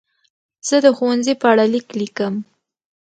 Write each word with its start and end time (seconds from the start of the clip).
زه 0.67 0.77
د 0.85 0.87
ښوونځي 0.97 1.33
په 1.41 1.45
اړه 1.51 1.65
لیک 1.73 1.87
لیکم. 1.99 2.33